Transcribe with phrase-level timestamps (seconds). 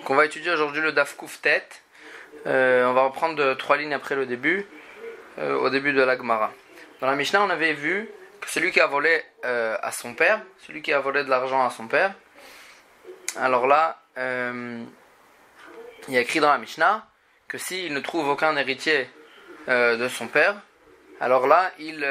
[0.00, 1.82] Donc on va étudier aujourd'hui le Daf tête.
[2.46, 4.66] Euh, on va reprendre trois lignes après le début,
[5.38, 6.50] euh, au début de la Gemara.
[7.02, 8.08] Dans la Mishnah, on avait vu
[8.40, 11.66] que celui qui a volé euh, à son père, celui qui a volé de l'argent
[11.66, 12.14] à son père,
[13.36, 14.86] alors là, il
[16.08, 17.06] y a écrit dans la Mishnah
[17.46, 19.06] que s'il ne trouve aucun héritier
[19.68, 20.56] de son père,
[21.20, 22.02] alors là, il...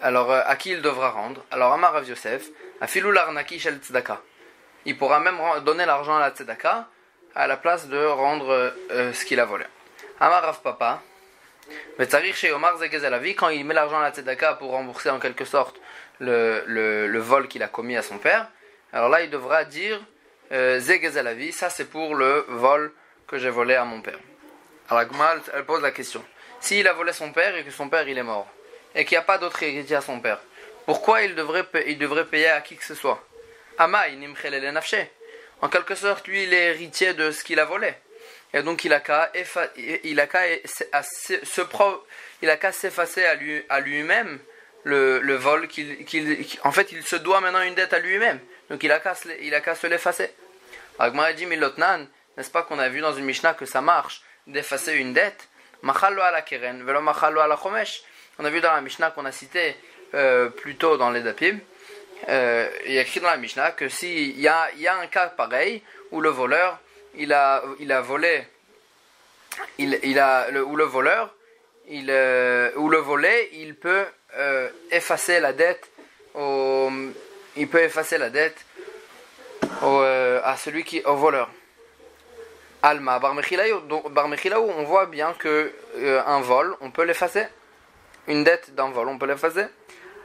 [0.00, 1.44] alors, à qui il devra rendre?
[1.52, 2.48] Alors, Amar Rav Yosef,
[2.80, 4.20] Afilou l'arnaki shel tzedaka
[4.84, 6.88] il pourra même donner l'argent à la tzedaka
[7.34, 9.64] à la place de rendre euh, ce qu'il a volé.
[10.20, 11.00] Amar Rav Papa,
[11.98, 15.80] quand il met l'argent à la tzedaka pour rembourser en quelque sorte
[16.20, 18.48] le, le, vol qu'il a commis à son père,
[18.92, 19.98] alors là il devra dire
[20.52, 20.80] euh,
[21.52, 22.92] ça c'est pour le vol
[23.26, 24.18] que j'ai volé à mon père.
[24.90, 26.22] Alors Gmal, elle pose la question
[26.62, 28.46] s'il a volé son père et que son père il est mort,
[28.94, 30.38] et qu'il n'y a pas d'autre héritier à son père,
[30.86, 33.22] pourquoi il devrait, il devrait payer à qui que ce soit?
[33.78, 37.94] En quelque sorte, lui, il est héritier de ce qu'il a volé.
[38.54, 39.30] Et donc, il a qu'à
[42.56, 44.38] qu'à s'effacer à lui à lui-même
[44.84, 48.40] le, le vol qu'il en fait il se doit maintenant une dette à lui-même.
[48.68, 50.30] Donc il a qu'à se l'effacer.
[50.98, 54.94] Agma dit milotnan n'est-ce pas qu'on a vu dans une Mishnah que ça marche d'effacer
[54.94, 55.48] une dette?
[55.84, 55.88] On
[58.44, 59.76] a vu dans la Mishnah qu'on a cité
[60.14, 61.58] euh, plus tôt dans les dapim
[62.28, 65.06] euh, il y a écrit dans la Mishnah que s'il y a, y a un
[65.06, 66.78] cas pareil où le voleur
[67.16, 68.46] il a, il a volé,
[69.78, 71.34] il, il a, le, où le voleur,
[71.88, 74.04] il, euh, ou le volé, il peut
[74.36, 75.90] euh, effacer la dette
[76.34, 76.90] au,
[77.56, 78.64] il peut effacer la dette
[79.82, 81.50] au, euh, à celui qui au voleur.
[82.84, 85.72] Alma Bar on voit bien que
[86.26, 87.46] un vol, on peut l'effacer.
[88.26, 89.66] Une dette d'un vol, on peut l'effacer.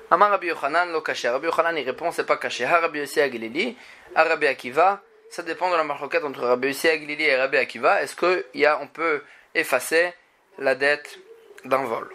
[0.10, 1.30] Amar Rabbi Yochanan lo caché.
[1.30, 2.66] Rabbi Yochanan il répond c'est pas caché.
[2.66, 3.76] Rabbi Yossi Aglili,
[4.16, 5.02] Rabbi Akiva.
[5.30, 8.02] Ça dépend de la marquette entre Rabbi Yossi et Rabbi Akiva.
[8.02, 9.22] Est-ce que y a, on peut
[9.54, 10.14] effacer
[10.58, 11.20] la dette
[11.66, 12.10] d'un vol?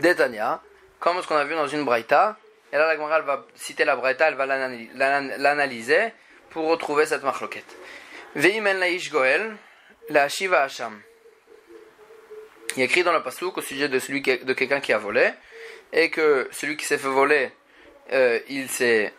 [0.00, 0.60] Détania,
[1.00, 2.36] comme ce qu'on a vu dans une braïta.
[2.70, 6.12] Et là la Gemara va citer la braïta, elle va l'analyser
[6.50, 7.76] pour retrouver cette marloquette.
[8.34, 9.56] Veimen laish goel,
[10.10, 11.00] la shiva hasham.
[12.76, 13.98] Il écrit dans le pasouk au sujet de
[14.44, 15.30] de quelqu'un qui a volé
[15.92, 17.50] et que celui qui s'est fait voler,
[18.12, 19.12] euh, il s'est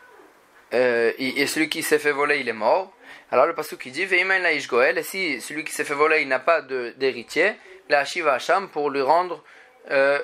[0.73, 2.93] euh, et celui qui s'est fait voler, il est mort.
[3.31, 6.61] Alors le passage qui dit et si celui qui s'est fait voler, il n'a pas
[6.61, 7.53] d'héritier,
[7.89, 9.43] la Shiva Hacham pour lui rendre
[9.89, 10.19] euh,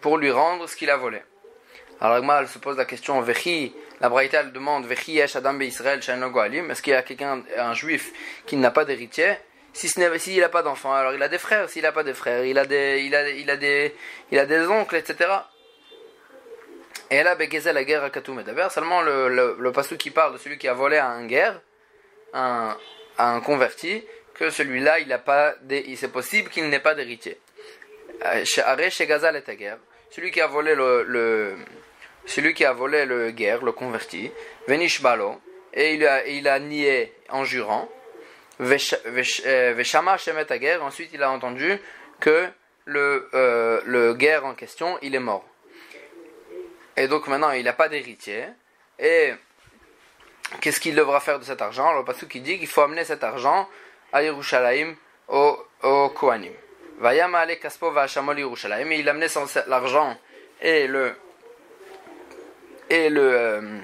[0.00, 1.20] pour lui rendre ce qu'il a volé.
[2.00, 6.82] Alors elle se pose la question Vechi, la Braïta elle demande Vechi Adam Israël Est-ce
[6.82, 8.12] qu'il y a quelqu'un, un juif,
[8.46, 9.36] qui n'a pas d'héritier?
[9.72, 11.68] Si s'il n'a pas d'enfant, alors il a des frères.
[11.68, 13.94] S'il n'a pas de frères, il a des, il a, il a des,
[14.30, 15.30] il a des oncles, etc.
[17.10, 20.68] Et là, la guerre à Katoum Seulement le, le, le qui parle de celui qui
[20.68, 21.60] a volé à un guerre,
[22.32, 22.76] un,
[23.18, 24.04] un converti,
[24.34, 25.54] que celui-là, il a pas
[25.96, 27.38] c'est possible qu'il n'ait pas d'héritier.
[28.24, 29.78] Euh, chez Gazal et guerre,
[30.10, 31.56] celui qui a volé le,
[32.26, 34.30] celui qui a volé le guerre, le converti,
[34.66, 35.40] Venish Balo,
[35.72, 37.88] et il a, il a nié en jurant,
[38.60, 41.76] euh, Veshama Shemet guerre, ensuite il a entendu
[42.20, 42.46] que
[42.84, 45.44] le, euh, le guerre en question, il est mort.
[46.96, 48.46] Et donc maintenant, il n'a pas d'héritier.
[48.98, 49.32] Et
[50.60, 51.92] qu'est-ce qu'il devra faire de cet argent?
[51.94, 53.68] Le passage qui dit qu'il faut amener cet argent
[54.12, 54.94] à Yerushalayim,
[55.28, 56.52] au, au Kohanim.
[56.98, 58.92] Vayama kaspo Yerushalayim.
[58.92, 59.26] Et il a amené
[59.66, 60.16] l'argent
[60.60, 61.16] et le
[62.90, 63.80] et le euh,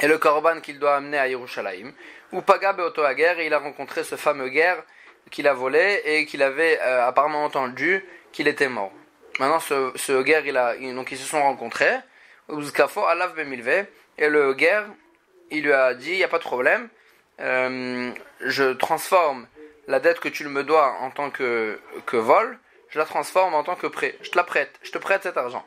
[0.00, 1.92] et le korban qu'il doit amener à Yerushalayim.
[2.32, 2.74] Ou Paga
[3.14, 4.82] guerre et il a rencontré ce fameux guerre
[5.30, 8.92] qu'il a volé et qu'il avait euh, apparemment entendu qu'il était mort.
[9.40, 11.96] Maintenant, ce, ce guerre, il a, donc ils se sont rencontrés.
[12.50, 14.84] Et le guerre,
[15.50, 16.90] il lui a dit, il n'y a pas de problème,
[17.40, 18.12] euh,
[18.42, 19.46] je transforme
[19.88, 22.58] la dette que tu me dois en tant que, que vol,
[22.90, 24.14] je la transforme en tant que prêt.
[24.20, 25.66] Je te la prête, je te prête cet argent.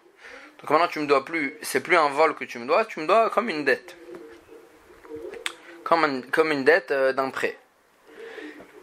[0.60, 3.00] Donc maintenant tu me dois plus, c'est plus un vol que tu me dois, tu
[3.00, 3.98] me dois comme une dette.
[5.84, 7.58] Comme, comme une dette euh, d'un prêt.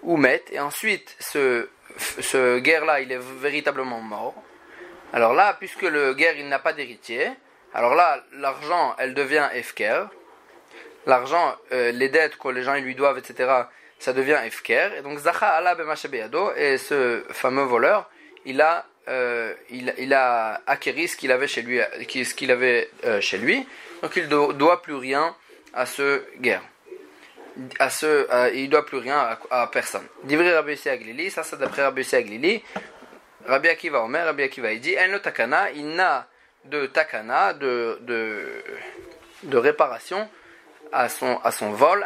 [0.02, 4.34] Ou met, et ensuite ce, ce guerre-là, il est véritablement mort.
[5.12, 7.30] Alors là, puisque le guerre, il n'a pas d'héritier,
[7.74, 10.04] alors là, l'argent, elle devient efker.
[11.06, 13.50] L'argent, euh, les dettes que les gens lui doivent, etc.,
[13.98, 14.90] ça devient efker.
[14.98, 15.76] Et donc, Zacha Allah
[16.56, 18.10] et ce fameux voleur,
[18.44, 23.20] il a, euh, il, a acquéri ce qu'il avait chez lui, ce qu'il avait euh,
[23.20, 23.66] chez lui.
[24.02, 25.34] Donc, il ne doit plus rien
[25.74, 26.62] à ce guerre.
[27.78, 30.06] À ce, il ne doit plus rien à, personne.
[30.24, 32.62] Divri Rabbi Aglili, ça c'est d'après Rabbi Aglili.
[33.46, 36.28] Rabbi Akiva Omer, Rabbi Akiva, il dit, En takana, il n'a
[36.64, 38.62] de takana, de, de,
[39.44, 40.28] de réparation,
[40.92, 42.04] à son, à son vol,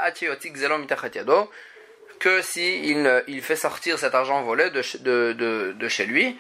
[2.21, 4.83] que si il, il, fait sortir cet argent volé de,
[5.33, 6.39] de, de, chez lui,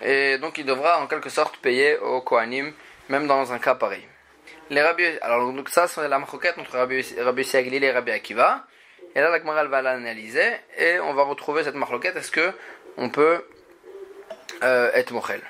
[0.00, 2.72] et donc il devra en quelque sorte payer au Kohanim,
[3.08, 4.06] même dans un cas pareil.
[4.70, 8.64] Les rabbi, alors donc ça c'est la maroquette entre Rabbi, Rabbi et Rabbi Akiva.
[9.14, 12.16] Et là la Gemara va l'analyser et on va retrouver cette maroquette.
[12.16, 12.52] Est-ce que
[12.96, 13.44] on peut
[14.62, 15.40] euh, être mochel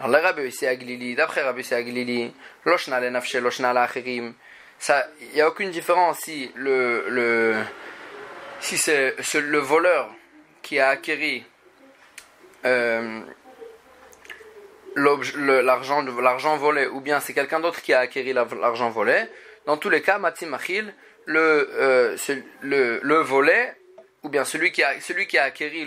[0.00, 2.32] Alors les Rabbi Aglili, d'après Rabbi Aglili,
[2.64, 4.34] loshna le nafshe, loshna la achirim.
[4.78, 7.54] Ça, il n'y a aucune différence si le, le
[8.60, 10.10] si c'est le voleur
[10.62, 11.44] qui a acquéri
[12.64, 13.20] euh,
[14.96, 19.24] l'argent volé ou bien c'est quelqu'un d'autre qui a acquéri l'argent volé
[19.66, 20.56] dans tous les cas Matim
[21.26, 22.16] le, euh,
[22.62, 23.72] le, le volé
[24.24, 25.84] ou bien celui qui a celui qui a acquéri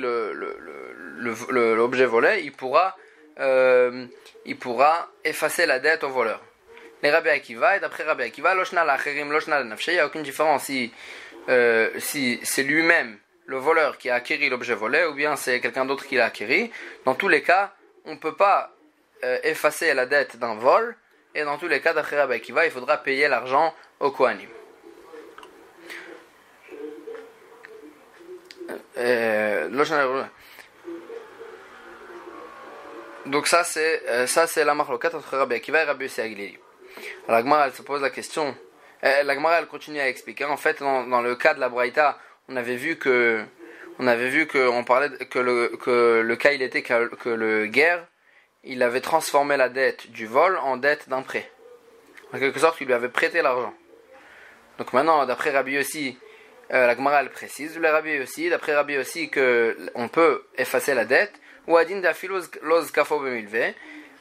[1.19, 2.95] l'objet volé il pourra
[3.39, 4.05] euh,
[4.45, 6.41] il pourra effacer la dette au voleur
[7.03, 10.63] les Rabbi Akiva et d'après Rabbi Akiva loshna l'acherim loshna il n'y a aucune différence
[10.63, 10.93] si
[11.49, 15.85] euh, si c'est lui-même le voleur qui a acquéri l'objet volé ou bien c'est quelqu'un
[15.85, 16.71] d'autre qui l'a acquéri
[17.05, 17.73] dans tous les cas
[18.05, 18.71] on ne peut pas
[19.23, 20.95] euh, effacer la dette d'un vol,
[21.33, 24.47] et dans tous les cas d'après Rabbi Akiva, il faudra payer l'argent au Kohanim.
[28.97, 29.69] Euh,
[33.25, 36.57] donc ça c'est euh, ça c'est la marloquette entre Rabbi Akiva et Rabbi Aglili.
[37.27, 38.55] La Gemara elle se pose la question.
[39.01, 40.45] la Gemara elle continue à expliquer.
[40.45, 42.17] En fait dans, le cas de la Braïta,
[42.49, 43.43] on avait vu que
[43.99, 47.29] on avait vu que on parlait que le que le cas il était que, que
[47.29, 48.05] le guerre
[48.63, 51.49] il avait transformé la dette du vol en dette d'un prêt.
[52.33, 53.73] En quelque sorte, il lui avait prêté l'argent.
[54.77, 56.11] Donc maintenant, d'après Rabbi euh,
[56.69, 61.05] la Gemara elle précise, le Rabbi aussi, d'après Rabbi aussi, que on peut effacer la
[61.05, 61.33] dette.
[61.67, 62.01] Ou adin
[62.61, 63.21] loz kafo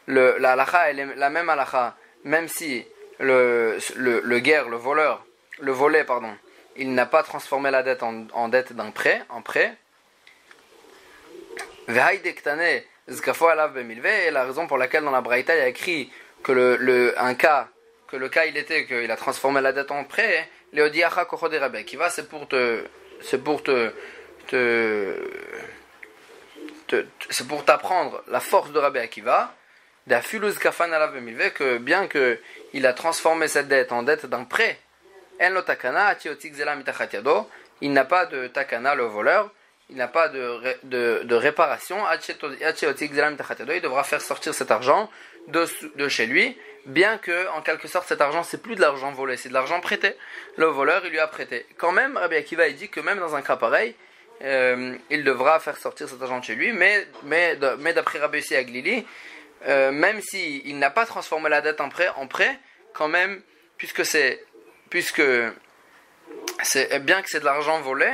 [0.06, 2.86] le la halacha est la même halacha, même si
[3.18, 5.24] le, le, le guerre, le voleur,
[5.58, 6.36] le volet, pardon,
[6.76, 9.76] il n'a pas transformé la dette en, dette d'un prêt, en prêt.
[11.88, 11.94] Et
[14.30, 16.12] la raison pour laquelle dans la Braïta il y a écrit
[16.42, 17.68] que le, un cas,
[18.08, 21.26] que le cas il était qu'il a transformé la dette en prêt, Léodiacha
[21.86, 22.84] qui va c'est pour te,
[23.22, 23.92] c'est pour te,
[24.48, 25.16] te,
[27.30, 29.54] c'est pour t'apprendre la force de Rabbi Akiva,
[30.08, 32.38] que bien que
[32.72, 34.78] il a transformé cette dette en dette d'un prêt,
[35.40, 35.52] il
[37.92, 39.50] n'a pas de takana le voleur,
[39.90, 45.10] il n'a pas de, de, de réparation, il devra faire sortir cet argent
[45.48, 46.56] de, de chez lui,
[46.86, 49.80] bien que, en quelque sorte, cet argent, c'est plus de l'argent volé, c'est de l'argent
[49.80, 50.16] prêté.
[50.56, 51.66] Le voleur, il lui a prêté.
[51.76, 53.94] Quand même, Rabbi Akiva, il dit que même dans un cas pareil,
[54.42, 58.44] euh, il devra faire sortir cet argent de chez lui, mais, mais, mais d'après Rabbi
[58.54, 59.06] Aglili,
[59.66, 62.58] euh, même s'il il n'a pas transformé la dette en prêt, en prêt,
[62.92, 63.40] quand même,
[63.76, 64.44] puisque c'est,
[64.90, 65.22] puisque
[66.62, 68.12] c'est bien que c'est de l'argent volé,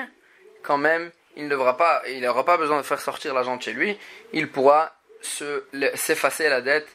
[0.63, 3.99] quand même, il n'aura pas, il pas besoin de faire sortir l'argent de chez lui,
[4.33, 4.93] il pourra
[5.23, 6.89] s'effacer la dette,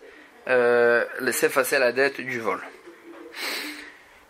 [0.47, 2.61] euh, s'effacer la dette du vol.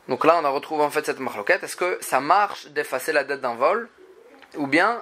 [0.08, 1.64] Donc là, on a retrouvé en fait cette marloquette.
[1.64, 3.90] Est-ce que ça marche d'effacer la dette d'un vol?
[4.56, 5.02] Ou bien,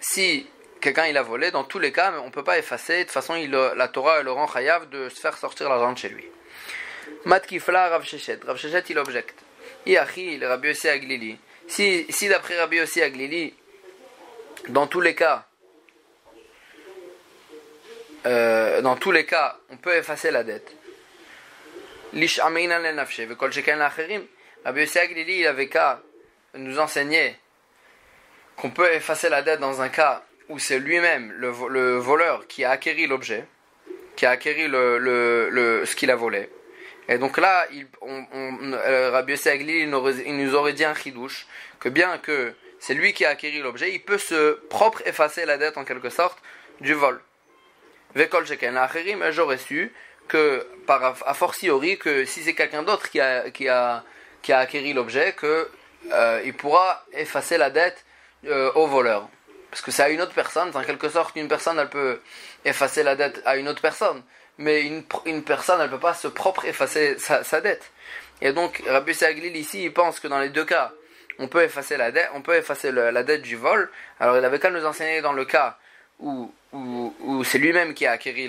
[0.00, 0.46] si
[0.80, 2.98] quelqu'un il a volé, dans tous les cas, on ne peut pas effacer.
[2.98, 5.98] De toute façon, il, la Torah le rend chayav de se faire sortir l'argent de
[5.98, 6.24] chez lui.
[7.24, 8.40] Matkifla Rav Shechet.
[8.46, 9.42] Rav Shechet, il objecte.
[9.86, 11.38] Iachi, le Rabbi Yossi Aglili.
[11.66, 13.54] Si, si d'après Rabbi Yossi Aglili,
[14.68, 15.46] dans tous les cas,
[18.26, 20.74] euh, dans tous les cas, on peut effacer la dette.
[22.12, 22.26] il
[25.46, 26.02] avait qu'à
[26.54, 27.36] nous enseigner
[28.56, 31.48] qu'on peut effacer la dette dans un cas où c'est lui-même, le,
[31.98, 33.44] voleur, qui a acquéri l'objet,
[34.16, 36.48] qui a acquéri le, ce qu'il a volé.
[37.08, 41.46] Et donc là, il, on, euh, Rabbi il, nous aurait dit un chidouche,
[41.78, 45.58] que bien que c'est lui qui a acquis l'objet, il peut se propre effacer la
[45.58, 46.38] dette en quelque sorte
[46.80, 47.20] du vol.
[48.14, 48.44] Vekol
[49.18, 49.92] mais j'aurais su
[50.28, 54.04] que, par a fortiori, que si c'est quelqu'un d'autre qui a, qui, a,
[54.42, 55.68] qui a acquis l'objet, que
[56.12, 58.04] euh, il pourra effacer la dette
[58.46, 59.28] euh, au voleur.
[59.70, 62.20] Parce que c'est à une autre personne, en quelque sorte, une personne, elle peut
[62.64, 64.22] effacer la dette à une autre personne.
[64.58, 67.90] Mais une, une personne, elle ne peut pas se propre effacer sa, sa dette.
[68.40, 70.92] Et donc, Rabbi Saglil ici, il pense que dans les deux cas,
[71.38, 73.90] on peut effacer la dette, on peut effacer la dette du vol.
[74.20, 75.78] Alors il avait qu'à nous enseigner dans le cas
[76.20, 78.48] où, où, c'est lui-même qui a acquis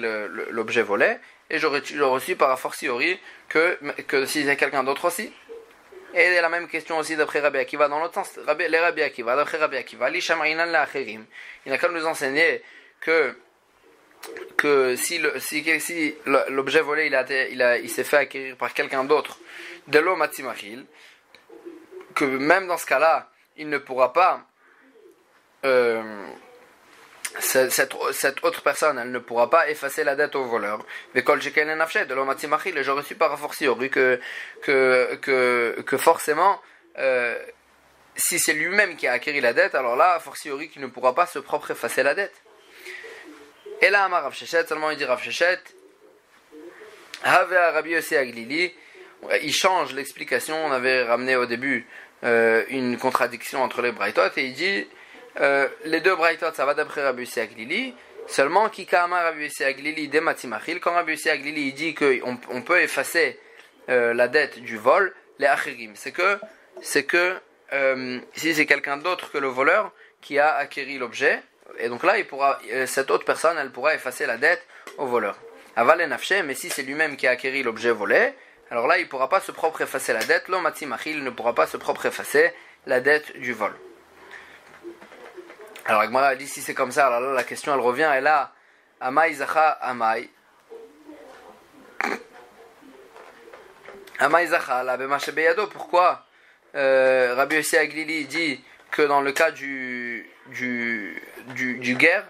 [0.52, 1.18] l'objet volé,
[1.50, 3.78] et j'aurais reçu par a fortiori que,
[4.08, 5.32] que si c'est quelqu'un d'autre aussi.
[6.14, 8.40] Et la même question aussi d'après Rabbi Akiva dans l'autre sens.
[8.46, 10.52] Rabbi, les Rabbi Akiva, d'après Rabbi Akiva, il
[11.66, 12.62] n'a qu'à nous enseigner
[13.02, 13.36] que
[14.58, 19.04] que si l'objet si, volé il, a, il, a, il s'est fait acquérir par quelqu'un
[19.04, 19.38] d'autre
[19.88, 20.16] de l'eau
[22.18, 24.42] que même dans ce cas-là, il ne pourra pas
[27.40, 30.84] cette, cette, autre personne, elle ne pourra pas effacer la dette au voleur.
[31.14, 32.34] Mais quand j'ai de l'homme
[32.66, 34.20] et j'aurais su par fortiori que,
[34.64, 36.60] que, que, que forcément,
[36.98, 37.38] euh,
[38.16, 41.14] si c'est lui-même qui a acquis la dette, alors là, a fortiori, qu'il ne pourra
[41.14, 42.34] pas se propre effacer la dette.
[43.82, 45.60] Et là, Amar Rav seulement il dit Rav Shechet,
[47.24, 48.74] Rabbi Aglili,
[49.44, 51.86] il change l'explication, on avait ramené au début
[52.24, 54.88] euh, une contradiction entre les Braithot, et il dit
[55.40, 57.94] euh, les deux Braithot, ça va d'après Rabbi Aglili.
[58.28, 63.40] Seulement, Kikama Rabbi Aglili de Matimachil, quand Rabbi Aglili dit qu'on on peut effacer
[63.90, 66.40] euh, la dette du vol, les Achirim, c'est que,
[66.82, 67.36] c'est que
[68.34, 71.42] si c'est quelqu'un d'autre que le voleur qui a acquis l'objet,
[71.80, 74.66] et donc là, il pourra, cette autre personne, elle pourra effacer la dette
[74.98, 75.38] au voleur.
[75.76, 76.10] Aval
[76.46, 78.34] mais si c'est lui-même qui a acquis l'objet volé,
[78.70, 80.50] alors là, il ne pourra pas se propre effacer la dette.
[80.50, 80.70] L'homme
[81.06, 82.52] il ne pourra pas se propre effacer
[82.86, 83.74] la dette du vol.
[85.86, 88.52] Alors Agmara dit si c'est comme ça, alors là la question elle revient, et là,
[89.00, 90.30] Amai Zacha Amai.
[94.20, 96.26] Amai Zacha, la Beyado, pourquoi
[96.76, 100.30] euh, Rabbi Yossi Aglili dit que dans le cas du,
[101.98, 102.26] guerre,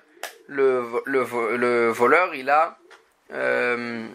[0.48, 2.78] le, voleur il a.
[3.34, 4.08] Euh,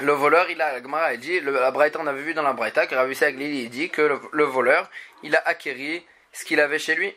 [0.00, 2.86] le voleur, il a, Agmara il dit, la Braïta, on avait vu dans la Braïta
[2.86, 4.90] que Rabbi Aglili dit que le, le voleur,
[5.22, 7.14] il a acquéri ce qu'il avait chez lui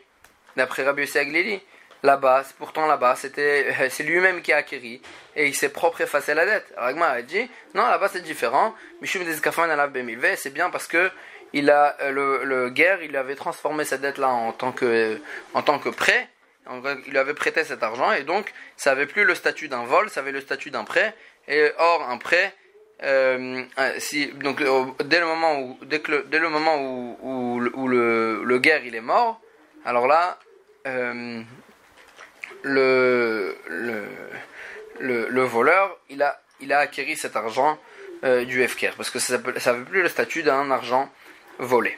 [0.56, 1.60] d'après Rabbi Aglili.
[2.02, 5.02] Là-bas, pourtant là-bas, c'était, c'est lui-même qui a acquis
[5.36, 6.72] et il s'est propre effacé la dette.
[6.76, 8.74] Alors a dit, non, là-bas c'est différent.
[9.02, 11.10] C'est bien parce que
[11.52, 15.20] il a, euh, le, le guerre, il avait transformé cette dette-là en tant que,
[15.52, 16.28] en tant que prêt.
[16.70, 20.08] Il lui avait prêté cet argent et donc ça avait plus le statut d'un vol,
[20.08, 21.14] ça avait le statut d'un prêt.
[21.48, 22.54] Et or, un prêt,
[23.02, 24.62] euh, euh, si, donc
[25.04, 26.76] dès le moment où, dès, que dès le moment
[27.22, 29.40] où, le, le guerre il est mort,
[29.84, 30.38] alors là,
[30.86, 31.42] euh,
[32.62, 33.56] le,
[34.98, 37.78] le, le, voleur, il a, il a acquis cet argent
[38.24, 41.10] euh, du FKR, parce que ça ne veut plus le statut d'un argent
[41.58, 41.96] volé.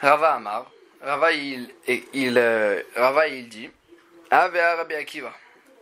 [0.00, 0.70] Rava Amar,
[1.02, 1.68] Rava il,
[2.12, 3.68] il, euh, Rava il dit,
[4.30, 5.32] Rabbi Akiva.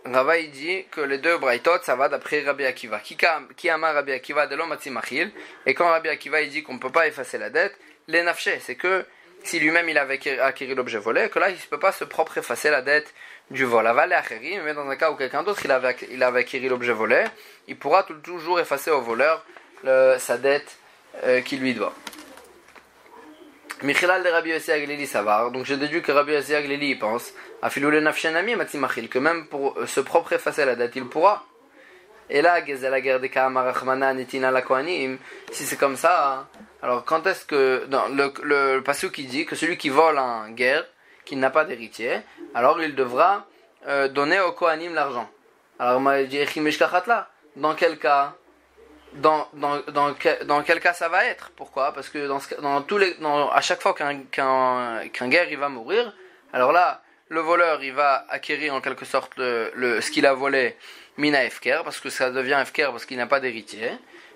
[0.05, 3.00] Rava il dit que les deux Braithot, ça va d'après Rabbi Akiva.
[3.00, 4.76] Qui ama Rabbi Akiva de l'homme
[5.67, 7.76] Et quand Rabbi Akiva dit qu'on ne peut pas effacer la dette,
[8.07, 9.05] les nafshé, c'est que
[9.45, 12.38] si lui-même il avait acquis l'objet volé, que là il ne peut pas se propre
[12.38, 13.12] effacer la dette
[13.50, 13.87] du vol.
[13.87, 14.14] Aval
[14.64, 17.25] mais dans un cas où quelqu'un d'autre il avait, il avait acquis l'objet volé,
[17.67, 19.45] il pourra toujours effacer au voleur
[19.85, 20.78] sa dette
[21.25, 21.95] euh, qui lui doit.
[23.82, 27.32] Michilal de Rabbi Yossi Aglili Savar, donc j'ai déduit que Rabbi Yossi Aglili pense,
[27.62, 31.44] à Filoule Nafshenami Matimachil, que même pour se propre effacer la dette, il pourra.
[32.30, 33.30] Et là, la guerre des
[34.14, 34.62] Nitina la
[35.52, 36.49] si c'est comme ça,
[36.82, 37.87] alors quand est-ce que.
[37.88, 40.85] Le, le, passage qui dit que celui qui vole en guerre,
[41.25, 42.20] qui n'a pas d'héritier,
[42.54, 43.47] alors il devra
[43.87, 45.28] euh, donner au Kohanim l'argent.
[45.78, 46.38] Alors m'a dit
[47.56, 48.35] Dans quel cas?
[49.14, 51.50] Dans, dans, dans, quel, cas ça va être?
[51.56, 51.92] Pourquoi?
[51.92, 52.26] Parce que
[52.60, 53.16] dans, tous les,
[53.52, 56.12] à chaque fois qu'un qu'un guerre il va mourir,
[56.52, 60.76] alors là, le voleur il va acquérir en quelque sorte le, ce qu'il a volé
[61.16, 63.90] mina Efker, parce que ça devient Efker parce qu'il n'a pas d'héritier.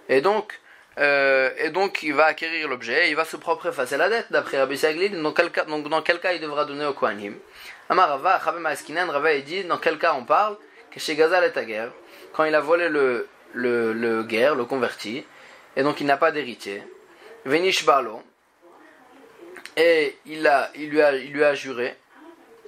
[0.08, 0.58] Et donc,
[0.98, 4.58] euh, et donc il va acquérir l'objet, il va se propre effacer la dette, d'après
[4.58, 5.20] Rabbi Saglid.
[5.20, 7.36] Dans quel cas, donc dans quel cas il devra donner au Kohanim?
[7.88, 10.56] Amar Rava, Chabem Askinan, Rava dit dans quel cas on parle?
[10.90, 11.90] Que chez Gazal et guerre,
[12.34, 15.24] quand il a volé le, le, le guerre, le converti,
[15.76, 16.82] et donc il n'a pas d'héritier.
[17.44, 18.22] Venish Balo,
[19.76, 21.96] et il, il, lui a, il lui a juré,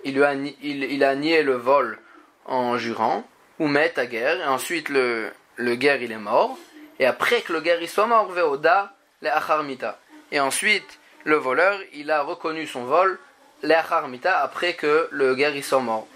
[0.04, 1.98] il, lui a, il, il a nié le vol
[2.46, 3.26] en jurant,
[3.58, 6.58] ou met à guerre, et ensuite le, le guerre il est mort,
[6.98, 9.98] et après que le guerre il soit mort, Veoda, le acharmita.
[10.32, 13.18] Et ensuite, le voleur, il a reconnu son vol,
[13.62, 16.06] le acharmita, après que le guerre il soit mort.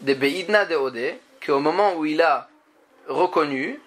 [0.00, 2.48] De Beidna de Ode, qu'au moment où il a
[3.06, 3.78] reconnu,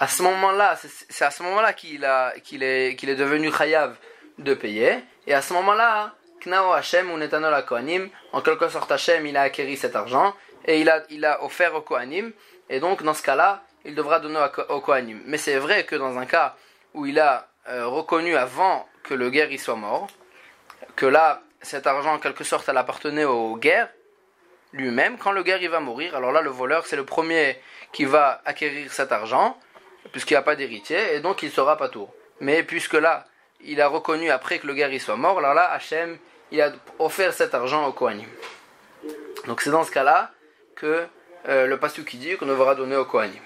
[0.00, 0.76] à ce moment-là,
[1.10, 3.94] c'est à ce moment-là qu'il est, devenu chayav
[4.38, 7.54] de payer, et à ce moment-là, Knao Hashem ou Netanol
[8.32, 11.74] en quelque sorte Hashem, il a acquis cet argent, et il a, il a offert
[11.74, 12.32] au Kohanim,
[12.70, 14.40] et donc dans ce cas-là, il devra donner
[14.70, 15.20] au Kohanim.
[15.26, 16.56] Mais c'est vrai que dans un cas
[16.94, 20.06] où il a euh, reconnu avant que le guerre y soit mort,
[20.96, 23.90] que là, cet argent en quelque sorte, elle appartenait au guerre
[24.72, 27.60] lui-même, quand le guerre il va mourir, alors là, le voleur, c'est le premier
[27.92, 29.58] qui va acquérir cet argent,
[30.12, 32.12] puisqu'il n'y a pas d'héritier, et donc il sera pas tour.
[32.40, 33.26] Mais puisque là,
[33.60, 36.18] il a reconnu après que le y soit mort, alors là, Hachem,
[36.50, 38.28] il a offert cet argent au Kohanim.
[39.46, 40.30] Donc c'est dans ce cas-là
[40.74, 41.06] que
[41.48, 41.78] euh, le
[42.14, 43.40] dit qu'on devra donner au Kohanim.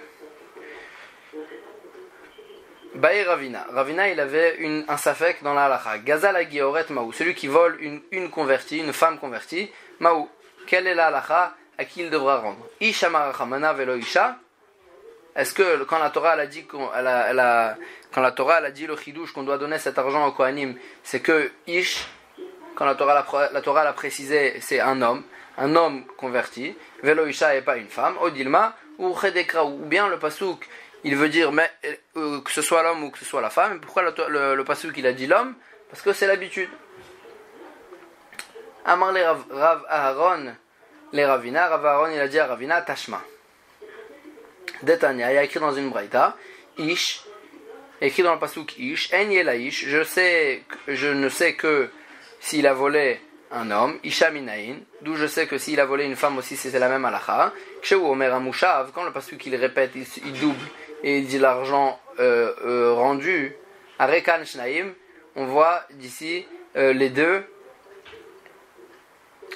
[2.94, 3.66] Bae Ravina.
[3.73, 5.99] Ravina, il avait une, un safek dans la halacha.
[5.99, 7.12] Gazal Agioret Maou.
[7.12, 9.70] Celui qui vole une, une convertie, une femme convertie.
[9.99, 10.28] Maou.
[10.66, 12.64] Quelle est la halacha à qui il devra rendre?
[12.80, 14.38] Isha Marachamana Velo Isha.
[15.36, 16.46] Est-ce que quand la Torah a
[18.70, 22.06] dit le chidouche qu'on doit donner cet argent au Kohanim, c'est que Ish,
[22.76, 25.22] quand la Torah, la, précisé, c'est un homme,
[25.58, 26.76] un homme converti.
[27.02, 28.16] Velo Isha et pas une femme.
[28.20, 30.68] Odilma ou Chedekra ou bien le pasouk
[31.04, 31.70] il veut dire mais,
[32.16, 33.78] euh, que ce soit l'homme ou que ce soit la femme.
[33.80, 35.54] Pourquoi le, passage qu'il a dit l'homme?
[35.90, 36.70] Parce que c'est l'habitude.
[38.86, 40.54] Amar les Rav, Aaron,
[41.12, 43.20] les Ravina, Rav Aaron il a dit à Ravina Tashma.
[44.84, 46.36] Detania, il a écrit dans une braïta,
[46.78, 47.22] Ish,
[48.00, 51.90] écrit dans le pasuk Ish, En Ish, je, sais, je ne sais que
[52.40, 56.16] s'il a volé un homme, Isha Minaïn, d'où je sais que s'il a volé une
[56.16, 57.52] femme aussi, c'est la même halacha.
[57.82, 60.66] Chez Omer Amushav, quand le pasuk il répète, il, double
[61.02, 63.56] et il dit l'argent euh, euh, rendu
[65.36, 67.44] on voit d'ici euh, les deux,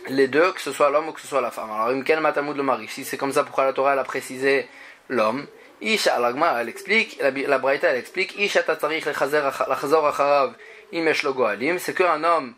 [0.09, 1.71] les deux, que ce soit l'homme ou que ce soit la femme.
[1.71, 4.69] Alors, Imken Matamoud le mari, si c'est comme ça, pourquoi la Torah elle a précisé
[5.09, 5.47] l'homme
[5.81, 10.55] Isha Alagma, elle explique, la, la Braïta elle explique, Isha Tatarich Lachazor Acharav
[10.93, 12.55] Imesh Logoalim, c'est qu'un homme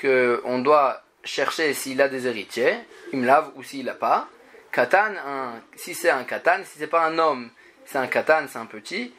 [0.00, 2.74] qu'on doit chercher s'il a des héritiers,
[3.12, 4.28] Imlav ou s'il n'a pas.
[4.72, 7.50] Katan, un, si c'est un katan, si c'est pas un homme
[7.86, 9.12] c'est un katan, c'est un petit.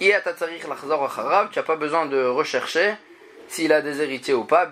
[0.00, 0.20] Tu n'as
[1.62, 2.94] pas besoin de rechercher
[3.48, 4.70] s'il a des héritiers ou pas.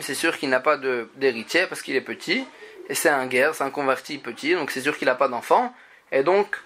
[0.00, 0.76] C'est sûr qu'il n'a pas
[1.16, 2.46] d'héritier parce qu'il est petit.
[2.88, 5.72] Et c'est un guerre, c'est un converti petit, donc c'est sûr qu'il n'a pas d'enfant.
[6.10, 6.60] Et donc,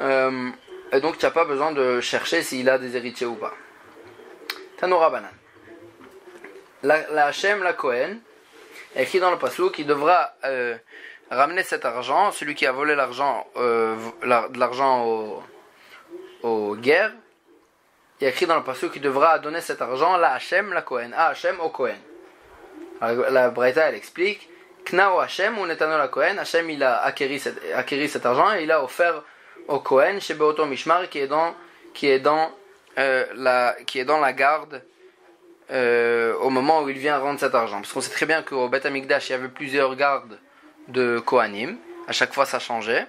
[0.00, 0.50] euh,
[0.92, 3.54] tu n'as pas besoin de chercher s'il a des héritiers ou pas.
[4.78, 5.28] Tanora Banan.
[6.82, 8.20] La, la Hachem, la Kohen,
[8.94, 10.76] écrit dans le passou qui devra euh,
[11.30, 15.42] ramener cet argent, celui qui a volé l'argent, euh, de l'argent
[16.42, 17.12] aux, guerres,
[18.20, 21.12] il y écrit dans le passage qu'il devra donner cet argent à Hachem, la Kohen,
[21.12, 21.98] à Hachem, au Kohen.
[23.00, 24.48] la Breta, elle explique,
[24.86, 28.82] Knao Hachem ou Netano la Kohen, Hachem il a acquéri cet, argent et il a
[28.82, 29.22] offert
[29.68, 31.54] au Kohen, chez Beoto Mishmar, qui est dans,
[31.92, 32.52] qui est dans,
[32.98, 34.82] euh, la, qui est dans la garde
[35.72, 37.80] euh, au moment où il vient rendre cet argent.
[37.80, 40.38] Parce qu'on sait très bien qu'au Beth Amikdash, il y avait plusieurs gardes
[40.88, 41.76] de Kohanim.
[42.06, 43.06] À chaque fois, ça changeait.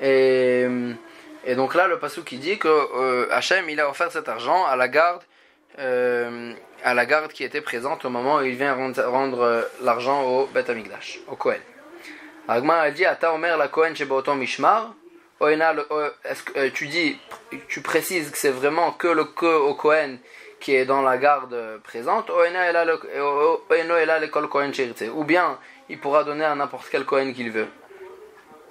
[0.00, 0.68] Et,
[1.44, 4.64] et donc là, le passou qui dit que euh, Hachem, il a offert cet argent
[4.64, 5.22] à la garde,
[6.84, 10.46] à la garde qui était présente au moment où il vient rendre, euh, l'argent au
[10.46, 11.60] Beth Amikdash, au Kohen.
[12.46, 14.94] Agma a dit, Ata Omer la Kohen chez Mishmar.
[15.40, 17.18] Est-ce que tu dis,
[17.68, 20.18] tu précises que c'est vraiment que le que au Kohen
[20.58, 22.30] qui est dans la garde présente,
[25.14, 27.68] ou bien il pourra donner à n'importe quel Kohen qu'il veut.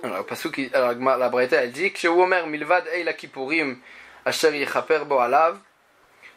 [0.04, 3.78] Alors, parce que alors, la Braïta elle dit que Omer milvad la kippurim
[4.26, 5.58] asher yichaper bo alav.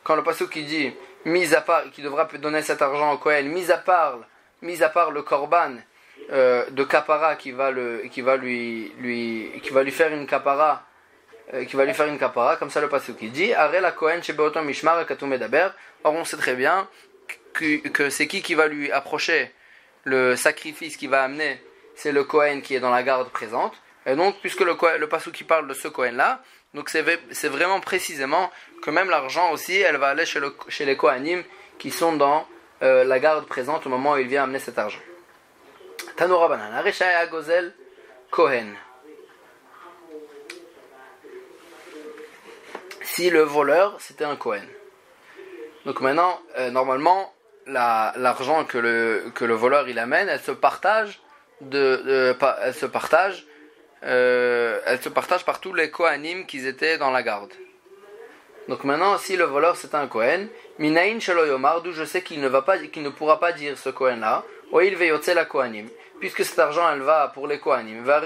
[0.02, 3.48] Quand le passou qui dit mis à part, qui devra donner cet argent au Kohen,
[3.48, 4.18] mis à part,
[4.62, 5.76] mis à part le korban
[6.32, 10.26] euh, de kapara qui va le, qui va lui, lui, qui va lui faire une
[10.26, 10.84] kapara,
[11.54, 14.20] euh, qui va lui faire une kapara, comme ça le passou qui dit la Kohen
[14.64, 15.04] mishmar.
[16.04, 16.88] Or on sait très bien
[17.52, 19.52] que, que c'est qui qui va lui approcher
[20.04, 21.62] le sacrifice qui va amener,
[21.94, 23.74] c'est le Kohen qui est dans la garde présente.
[24.06, 26.42] Et donc, puisque le, le qui parle de ce Kohen-là,
[26.74, 28.50] donc c'est vraiment précisément
[28.82, 31.42] que même l'argent aussi, elle va aller chez, le, chez les Kohanim
[31.78, 32.46] qui sont dans
[32.82, 35.00] euh, la garde présente au moment où il vient amener cet argent.
[36.16, 36.82] Tanora Banana,
[37.26, 37.74] Gozel,
[38.30, 38.76] Kohen.
[43.02, 44.66] Si le voleur, c'était un Kohen.
[45.84, 47.34] Donc maintenant, euh, normalement,
[47.66, 51.20] l'argent que le, que le voleur il amène, elle se partage,
[51.60, 53.46] de, elle se partage,
[54.02, 57.52] euh, elle se partage par tous les Kohanim qui étaient dans la garde.
[58.68, 62.48] Donc maintenant, si le voleur c'est un Kohen, Minaïn Yomar, d'où je sais qu'il ne,
[62.48, 62.64] va
[62.96, 64.44] ne pourra pas dire ce Kohen-là,
[64.82, 64.96] il
[65.34, 65.88] la Kohanim,
[66.20, 68.22] puisque cet argent elle va pour les Kohanim, va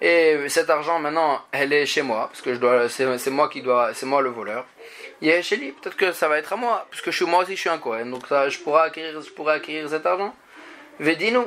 [0.00, 4.06] et cet argent maintenant elle est chez moi, parce que c'est moi qui dois, c'est
[4.06, 4.66] moi le voleur.
[5.20, 7.70] Peut-être que ça va être à moi, parce que je suis, moi aussi je suis
[7.70, 10.34] un Kohen, donc ça, je, pourrais acquérir, je pourrais acquérir cet argent.
[11.00, 11.40] Vedinu.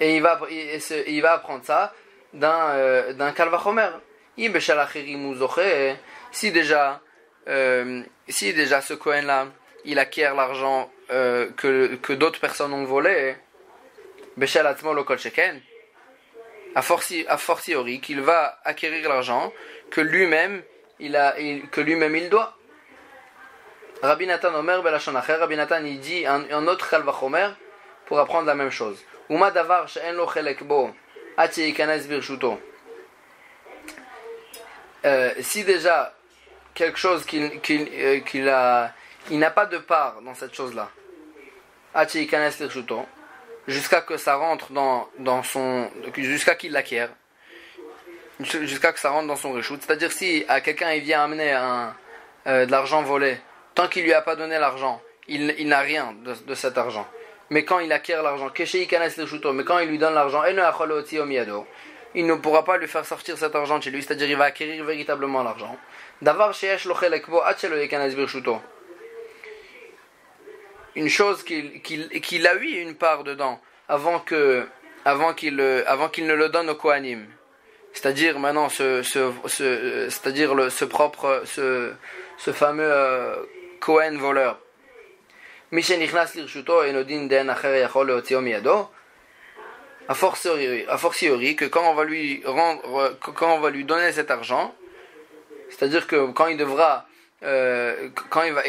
[0.00, 1.92] Et il va, il, va apprendre ça
[2.32, 3.88] d'un euh, Kalvachomer.
[6.30, 7.00] Si déjà,
[7.48, 9.46] euh, si déjà ce Kohen là,
[9.84, 13.34] il acquiert l'argent euh, que, que d'autres personnes ont volé,
[16.74, 19.52] a fortiori qu'il va acquérir l'argent
[19.90, 20.62] que lui-même
[21.00, 21.18] il
[21.76, 22.56] lui-même il doit.
[24.02, 27.48] Rabbi Nathan Omer Rabbi Nathan il dit un autre Kalvachomer
[28.06, 29.04] pour apprendre la même chose.
[35.04, 36.14] Euh, si déjà
[36.74, 38.92] quelque chose qu'il qu'il a,
[39.30, 40.90] il n'a pas de part dans cette chose-là,
[43.66, 47.10] jusqu'à que ça rentre dans, son, jusqu'à qu'il l'acquiert,
[48.40, 49.80] jusqu'à que ça rentre dans son reshoot.
[49.82, 51.94] C'est-à-dire si à quelqu'un il vient amener un,
[52.46, 53.38] euh, de l'argent volé,
[53.74, 57.06] tant qu'il lui a pas donné l'argent, il, n'a rien de, cet argent.
[57.50, 58.50] Mais quand il acquiert l'argent,
[59.52, 60.42] mais quand il lui donne l'argent,
[62.14, 64.44] il ne pourra pas lui faire sortir cet argent de chez lui, c'est-à-dire il va
[64.44, 65.76] acquérir véritablement l'argent.
[70.96, 74.66] Une chose qu'il a eu une part dedans avant que
[75.04, 77.26] avant qu'il avant qu'il ne le donne au Kohanim.
[77.92, 81.92] C'est-à-dire maintenant ce, ce, ce c'est-à-dire ce propre ce,
[82.36, 83.36] ce fameux euh,
[83.80, 84.58] Kohen voleur.
[90.10, 94.10] A fortiori, a fortiori que quand on va lui rendre, quand on va lui donner
[94.12, 94.74] cet argent,
[95.68, 97.06] c'est-à-dire que quand il devra,
[97.42, 98.62] euh, quand il va,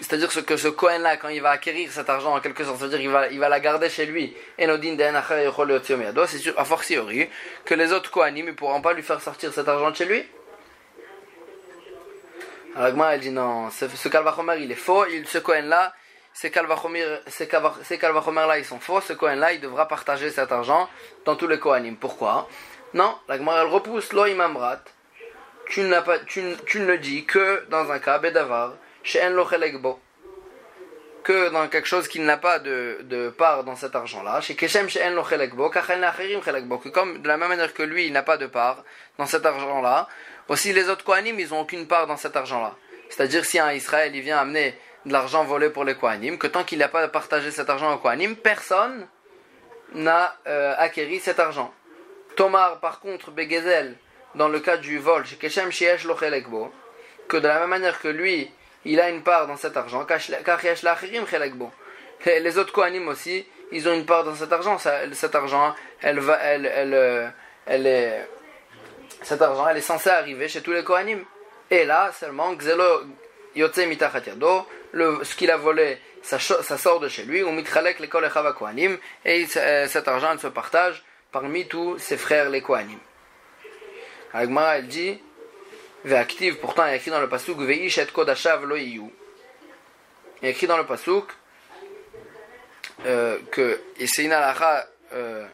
[0.00, 3.10] c'est-à-dire que ce Cohen-là, quand il va acquérir cet argent en quelque sorte, c'est-à-dire qu'il
[3.10, 7.28] va, il va la garder chez lui, c'est sûr, a fortiori,
[7.64, 10.24] que les autres Kohanim ne pourront pas lui faire sortir cet argent de chez lui.
[12.74, 14.08] Alors, elle dit non, ce, ce
[14.58, 15.92] il est faux, il, ce Cohen-là,
[16.32, 17.06] ces Kalvachomer
[18.46, 20.88] là ils sont faux, ce Kohen là il devra partager cet argent
[21.24, 21.96] dans tous les Kohanim.
[21.96, 22.48] Pourquoi?
[22.94, 24.80] Non, la Gemara elle repousse lo imamrat.
[25.68, 29.32] Tu, ne le dis que dans un cas, Bedavar, chez En
[31.24, 35.02] que dans quelque chose qui n'a pas de, part dans cet argent-là, chez Keshem chez
[35.04, 38.84] En que comme de la même manière que lui, il n'a pas de part
[39.18, 40.08] dans cet argent-là,
[40.48, 42.74] aussi les autres Kohanim, ils n'ont aucune part dans cet argent-là.
[43.08, 46.64] C'est-à-dire si un Israël, il vient amener de l'argent volé pour les Kohanim, que tant
[46.64, 49.06] qu'il n'a pas partagé cet argent aux Kohanim, personne
[49.94, 51.72] n'a euh, acquéri cet argent.
[52.36, 53.96] Tomar, par contre, Begezel,
[54.34, 55.70] dans le cas du vol, Keshem
[57.28, 58.50] que de la même manière que lui,
[58.84, 60.06] il a une part dans cet argent,
[62.26, 64.78] les autres Kohanim aussi, ils ont une part dans cet argent.
[64.78, 67.28] cet argent, elle va, elle, elle, euh,
[67.66, 68.28] elle est,
[69.22, 71.24] cet argent, elle est censée arriver chez tous les Kohanim.
[71.70, 72.52] Et là, seulement,
[73.54, 74.22] Yotze Mitachat
[74.92, 78.98] le, ce qu'il a volé, ça, ça, sort de chez lui, ou mitchalek l'école Kohanim,
[79.24, 82.98] et euh, cet argent se partage parmi tous ses frères les Kohanim.
[84.34, 85.18] Agmara elle dit,
[86.10, 89.10] active pourtant il y a écrit dans le pasuk, veish et kodashav lo Il
[90.42, 91.26] y a écrit dans le pasuk
[93.06, 94.06] euh, que, et
[95.12, 95.46] euh,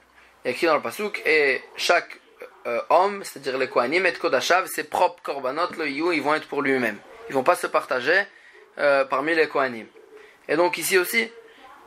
[0.45, 2.21] écrit dans le et chaque
[2.67, 6.63] euh, homme, c'est-à-dire les Kohanim et kodashav, ses propres korbanot lo ils vont être pour
[6.63, 6.99] lui-même.
[7.29, 8.23] Ils vont pas se partager
[8.79, 9.87] euh, parmi les Kohanim.
[10.49, 11.31] Et donc ici aussi,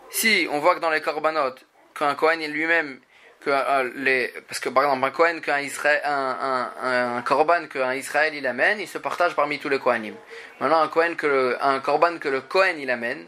[0.10, 1.56] si on voit que dans les Korbanot,
[1.98, 3.00] qu'un Kohen lui-même,
[3.42, 6.72] que euh, les, parce que par exemple un Kohen qu'un Israël, un,
[7.18, 10.14] un, Korban qu'un Israël il amène, il se partage parmi tous les Kohanim.
[10.60, 13.26] Maintenant un Kohen que le, un Korban que le Kohen il amène,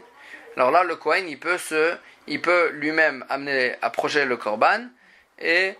[0.56, 1.94] alors là le Kohen il peut se,
[2.28, 4.86] il peut lui-même amener, approcher le Korban
[5.40, 5.74] et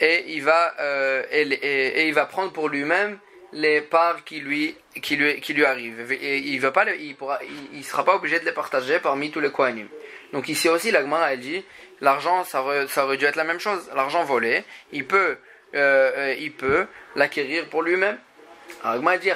[0.00, 3.18] et il va euh, et, il va prendre pour lui-même
[3.52, 6.12] les parts qui lui, qui lui, qui lui arrivent.
[6.12, 9.88] Et il ne il sera pas obligé de les partager parmi tous les Kohanim.
[10.32, 11.64] Donc ici aussi, l'Agmara, elle dit,
[12.00, 13.90] l'argent, ça, ça aurait dû être la même chose.
[13.94, 15.36] L'argent volé, il peut,
[15.74, 18.18] euh, euh il peut l'acquérir pour lui-même.
[18.84, 19.30] L'Agmara dit,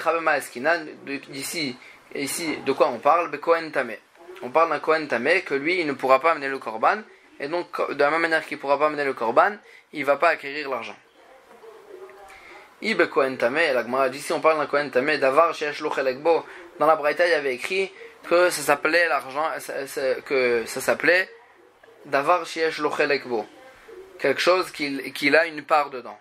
[1.29, 1.77] d'ici,
[2.15, 3.31] ici, de quoi on parle?
[4.43, 6.99] On parle d'un Kohen Tamé que lui, il ne pourra pas amener le Korban.
[7.39, 9.53] Et donc, de la même manière qu'il ne pourra pas amener le Korban,
[9.93, 10.97] il ne va pas acquérir l'argent.
[12.83, 16.45] Ibe Kohen Tamé, la dit si on parle d'un Kohen Tamé, d'avar Shesh Bo,
[16.79, 17.91] dans la Braïta il y avait écrit
[18.29, 19.49] que ça s'appelait l'argent,
[20.27, 21.29] que ça s'appelait
[22.05, 23.47] d'avar Shesh Bo,
[24.19, 26.19] quelque chose qu'il a une part dedans.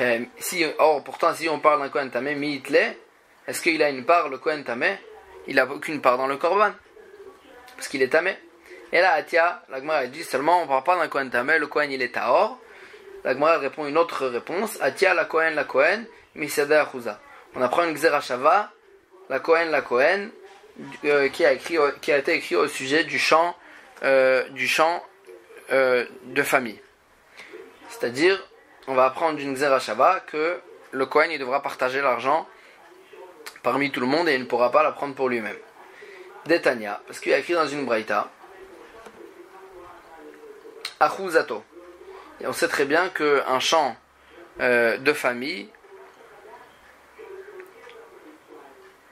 [0.00, 2.96] Eh, si, or, pourtant, si on parle d'un Kohen Tamé, Miitle,
[3.46, 4.98] est-ce qu'il a une part, le Kohen Tamé
[5.46, 6.72] Il n'a aucune part dans le Korban,
[7.76, 8.36] parce qu'il est Tamé.
[8.92, 11.90] Et là, Atia, la dit seulement, on ne parle pas d'un Kohen Tamé, le Kohen
[11.90, 12.58] il est Tahor,
[13.24, 14.78] la Gemara répond une autre réponse.
[14.80, 16.90] Atia la Kohen la Kohen, Misada.
[17.54, 18.70] On apprend une Xerashava,
[19.30, 20.30] la Kohen la Kohen,
[21.04, 23.56] euh, qui, a été écrit au sujet du chant,
[24.02, 24.44] euh,
[25.72, 26.80] euh, de famille.
[27.88, 28.46] C'est-à-dire,
[28.88, 30.58] on va apprendre d'une Xerashava que
[30.90, 32.46] le Kohen devra partager l'argent
[33.62, 35.56] parmi tout le monde et il ne pourra pas la prendre pour lui-même.
[36.46, 38.28] Detania, parce qu'il a écrit dans une Braïta,
[41.00, 41.64] Achuzato.
[42.42, 43.96] On sait très bien qu'un champ
[44.60, 45.68] euh, de famille,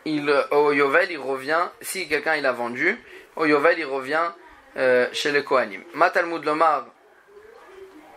[0.05, 2.99] il, au Yovel, il revient, si quelqu'un il a vendu,
[3.37, 4.31] au Yovel, il revient
[4.77, 5.83] euh, chez les Kohanim.
[5.95, 6.87] Matalmud Lomar,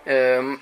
[0.07, 0.55] euh,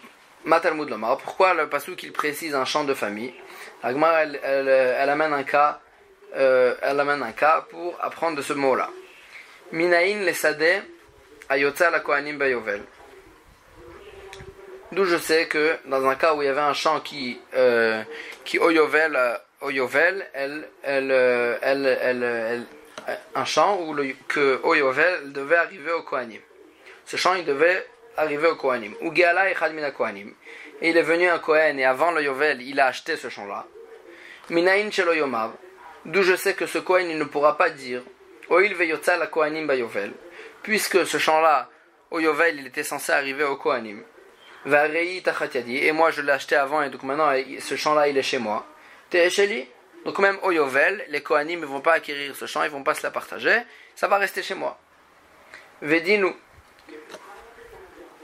[0.45, 3.33] Lomar, pourquoi le pasuk il précise un chant de famille?
[3.81, 5.79] Agmar elle, elle, amène un cas,
[6.35, 8.89] euh, elle amène un cas pour apprendre de ce mot-là.
[9.71, 10.83] Minaïn les sade
[11.49, 12.81] ayotza la kohanim bayovel.
[14.93, 18.01] D'où je sais que dans un cas où il y avait un chant qui, euh,
[18.45, 19.17] qui oyovel,
[19.61, 21.11] oyovel, elle, elle,
[21.61, 22.63] elle, elle,
[23.35, 26.41] un chant où le, que oyovel devait arriver au kohanim.
[27.05, 27.85] Ce chant il devait
[28.17, 28.93] arrivé au Kohanim.
[29.01, 29.13] Ou
[30.81, 33.65] Et il est venu un Kohen et avant le Yovel, il a acheté ce champ-là.
[34.49, 35.51] Minaïn shelo yomav.
[36.05, 38.01] D'où je sais que ce Kohen, il ne pourra pas dire
[38.49, 40.11] Oil veyotza la Kohanim ba Yovel.
[40.61, 41.69] Puisque ce champ-là,
[42.11, 44.03] au Yovel, il était censé arriver au Kohanim.
[44.65, 48.65] Et moi, je l'ai acheté avant et donc maintenant, ce champ-là, il est chez moi.
[50.05, 52.93] Donc même au Yovel, les Kohanim ne vont pas acquérir ce champ, ils vont pas
[52.93, 53.57] se la partager.
[53.95, 54.77] Ça va rester chez moi.
[55.81, 56.33] Vedinu.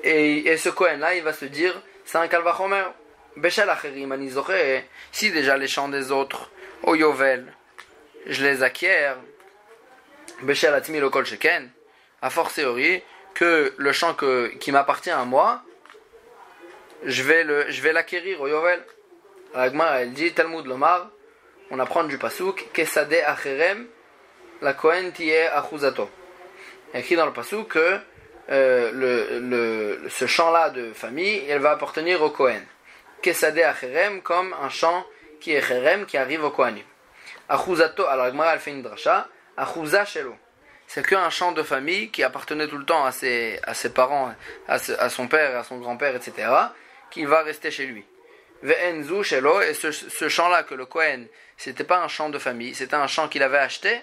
[0.03, 2.83] Et, ce Cohen-là, il va se dire, c'est un Kalvachomer.
[3.35, 3.69] Beshel
[5.11, 6.51] si déjà les chants des autres,
[6.83, 7.53] au Yovel,
[8.25, 9.13] je les acquiers,
[10.41, 11.69] Beshel Atmi Lokol Sheken,
[12.21, 13.01] a fortiori,
[13.33, 15.63] que le chant que, qui m'appartient à moi,
[17.03, 18.83] je vais, le, je vais l'acquérir au Yovel.
[19.53, 21.09] Agma, elle dit, Talmud Lomar,
[21.71, 23.87] on apprend du Pasuk, Kesade Acherem,
[24.61, 26.09] la Kohen Tiye Achuzato.
[26.93, 27.99] Écrit dans le Pasuk que
[28.49, 32.65] euh, le, le, ce champ-là de famille, elle va appartenir au Kohen.
[33.21, 35.05] Kesade Acherem, comme un champ
[35.39, 36.83] qui est Cherem, qui arrive au Kohanim.
[37.47, 40.35] Achuzato, alors Agmara elle fait une dracha, Achuza Shelo.
[40.89, 44.33] C'est qu'un champ de famille qui appartenait tout le temps à ses, à ses parents,
[44.67, 46.49] à, à son père, à son grand-père, etc.,
[47.11, 48.03] qui va rester chez lui.
[48.63, 52.73] Ve'enzu Shelo, et ce, ce champ-là que le Kohen, c'était pas un champ de famille,
[52.73, 54.01] c'était un champ qu'il avait acheté,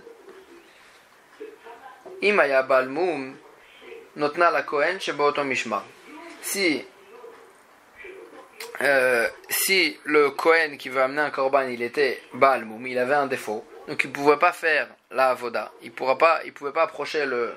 [2.22, 3.36] Imaya Balmum,
[4.16, 5.84] Notna la Kohen, Sheboto Mishmar.
[6.42, 6.86] Si
[9.50, 13.66] si le Kohen qui veut amener un korban, il était Balmum, il avait un défaut,
[13.88, 15.72] donc il ne pouvait pas faire la avoda.
[15.82, 17.54] Il ne pouvait pas approcher le,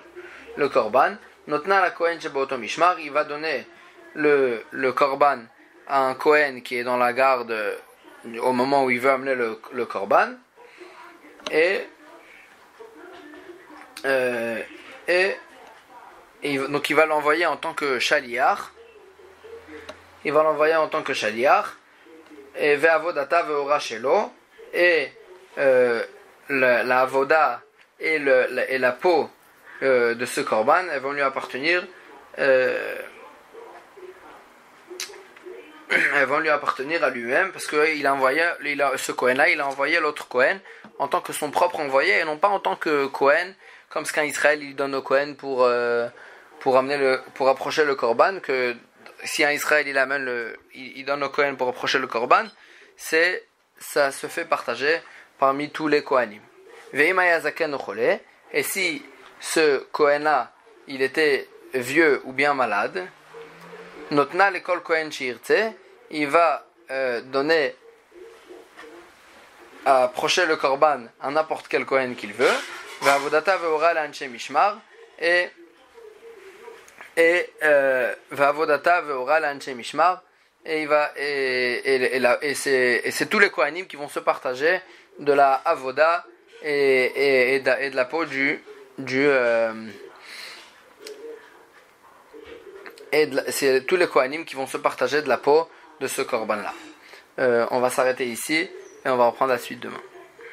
[0.57, 1.17] le korban.
[1.47, 2.19] Notna la Kohen
[2.59, 3.67] Mishmar, il va donner
[4.15, 5.39] le, le korban
[5.87, 7.55] à un Kohen qui est dans la garde
[8.41, 10.31] au moment où il veut amener le, le korban.
[11.51, 11.81] Et,
[14.05, 14.61] euh,
[15.07, 15.37] et,
[16.69, 18.73] donc il va l'envoyer en tant que chaliar.
[20.25, 21.77] Il va l'envoyer en tant que chaliar.
[22.57, 24.33] Et ve'avodata ve'ora shelo.
[24.73, 25.09] Et
[25.59, 26.03] euh,
[26.49, 27.63] la, avoda
[28.01, 29.31] et, le, la, et la peau
[29.83, 31.85] euh, de ce korban, elles vont lui appartenir.
[32.39, 32.97] Euh,
[35.91, 39.61] elles vont lui appartenir à lui-même parce qu'il a envoyé il a, ce Cohen-là, il
[39.61, 40.59] a envoyé l'autre Cohen
[40.99, 43.53] en tant que son propre envoyé et non pas en tant que Cohen,
[43.89, 46.09] comme ce qu'un Israël il donne au Cohen pour, euh,
[46.67, 48.41] pour, amener le, pour approcher le Korban.
[48.41, 48.75] Que
[49.23, 52.45] si un Israël il amène le, il, donne au Cohen pour approcher le Korban,
[52.97, 53.47] c'est
[53.79, 55.01] ça se fait partager
[55.39, 56.43] parmi tous les Kohanim.
[56.93, 59.01] Et si
[59.39, 60.51] ce Kohen-là,
[60.89, 63.07] il était vieux ou bien malade,
[64.11, 65.11] Notna l'école Kohen
[66.11, 67.77] il va euh, donner
[69.85, 72.51] approcher le korban à n'importe quel Kohen qu'il veut.
[75.21, 75.49] Et
[77.17, 80.23] et euh, Vavodata ve'ora l'anche mishmar.
[80.69, 82.55] Et il va et, et, et, et
[83.11, 84.81] c'est tous les Kohanim qui vont se partager
[85.19, 86.25] de la avoda
[86.63, 88.61] et, et, de, la peau du
[88.99, 89.73] du euh,
[93.13, 95.69] et c'est tous les Kohanim qui vont se partager de la peau
[96.01, 96.75] de ce korban là.
[97.39, 98.69] Euh, on va s'arrêter ici
[99.05, 100.01] et on va reprendre la suite demain.